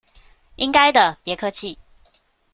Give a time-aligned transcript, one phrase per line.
[0.55, 1.77] 應該的，別客氣！